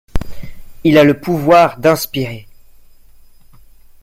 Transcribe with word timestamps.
Il 0.83 0.97
a 0.97 1.03
le 1.03 1.21
pouvoir 1.21 1.77
d'inspirer. 1.77 2.47